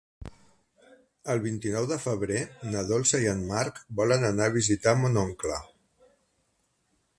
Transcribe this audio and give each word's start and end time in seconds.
El 1.33 1.41
vint-i-nou 1.43 1.85
de 1.91 1.97
febrer 2.05 2.39
na 2.71 2.81
Dolça 2.93 3.21
i 3.25 3.29
en 3.35 3.45
Marc 3.53 3.79
volen 4.01 4.27
anar 4.33 4.49
a 4.49 4.55
visitar 4.59 4.97
mon 5.03 5.23
oncle. 5.27 5.63